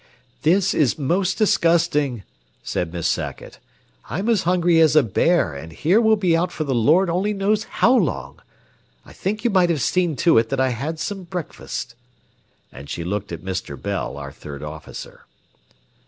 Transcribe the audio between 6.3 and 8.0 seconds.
out for the Lord only knows how